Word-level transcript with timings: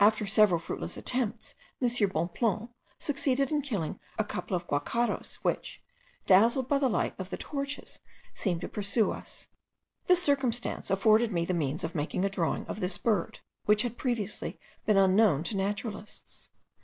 After 0.00 0.26
several 0.26 0.58
fruitless 0.58 0.96
attempts 0.96 1.54
M. 1.82 1.88
Bonpland 2.08 2.70
succeeded 2.96 3.50
in 3.52 3.60
killing 3.60 4.00
a 4.18 4.24
couple 4.24 4.56
of 4.56 4.66
guacharos, 4.66 5.34
which, 5.42 5.82
dazzled 6.24 6.66
by 6.66 6.78
the 6.78 6.88
light 6.88 7.14
of 7.18 7.28
the 7.28 7.36
torches, 7.36 8.00
seemed 8.32 8.62
to 8.62 8.68
pursue 8.70 9.10
us. 9.12 9.48
This 10.06 10.22
circumstance 10.22 10.88
afforded 10.88 11.30
me 11.30 11.44
the 11.44 11.52
means 11.52 11.84
of 11.84 11.94
making 11.94 12.24
a 12.24 12.30
drawing 12.30 12.64
of 12.68 12.80
this 12.80 12.96
bird, 12.96 13.40
which 13.66 13.82
had 13.82 13.98
previously 13.98 14.58
been 14.86 14.96
unknown 14.96 15.42
to 15.44 15.56
naturalists. 15.58 16.48